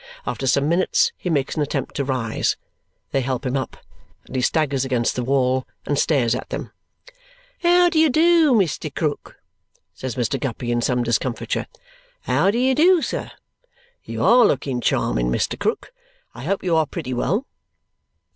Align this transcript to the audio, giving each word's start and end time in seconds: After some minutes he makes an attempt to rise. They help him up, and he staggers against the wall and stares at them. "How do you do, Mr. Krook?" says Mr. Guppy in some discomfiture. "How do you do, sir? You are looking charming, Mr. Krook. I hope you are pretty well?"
After 0.25 0.47
some 0.47 0.67
minutes 0.67 1.11
he 1.15 1.29
makes 1.29 1.55
an 1.55 1.61
attempt 1.61 1.93
to 1.95 2.03
rise. 2.03 2.57
They 3.11 3.21
help 3.21 3.45
him 3.45 3.55
up, 3.55 3.77
and 4.25 4.35
he 4.35 4.41
staggers 4.41 4.83
against 4.83 5.15
the 5.15 5.23
wall 5.23 5.67
and 5.85 5.95
stares 5.99 6.33
at 6.33 6.49
them. 6.49 6.71
"How 7.61 7.87
do 7.87 7.99
you 7.99 8.09
do, 8.09 8.51
Mr. 8.53 8.91
Krook?" 8.91 9.35
says 9.93 10.15
Mr. 10.15 10.39
Guppy 10.39 10.71
in 10.71 10.81
some 10.81 11.03
discomfiture. 11.03 11.67
"How 12.21 12.49
do 12.49 12.57
you 12.57 12.73
do, 12.73 13.03
sir? 13.03 13.29
You 14.03 14.23
are 14.23 14.43
looking 14.43 14.81
charming, 14.81 15.29
Mr. 15.29 15.55
Krook. 15.59 15.91
I 16.33 16.45
hope 16.45 16.63
you 16.63 16.75
are 16.75 16.87
pretty 16.87 17.13
well?" 17.13 17.45